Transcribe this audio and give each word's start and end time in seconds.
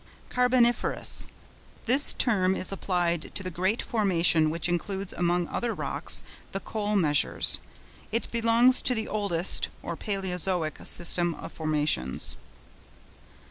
CARBONIFEROUS.—This 0.29 2.13
term 2.13 2.55
is 2.55 2.71
applied 2.71 3.35
to 3.35 3.43
the 3.43 3.51
great 3.51 3.83
formation 3.83 4.49
which 4.49 4.67
includes, 4.67 5.13
among 5.13 5.47
other 5.49 5.75
rocks, 5.75 6.23
the 6.53 6.59
coal 6.59 6.95
measures. 6.95 7.59
It 8.11 8.31
belongs 8.31 8.81
to 8.81 8.95
the 8.95 9.07
oldest, 9.07 9.69
or 9.83 9.95
Palæozoic, 9.95 10.87
system 10.87 11.35
of 11.35 11.51
formations. 11.51 12.37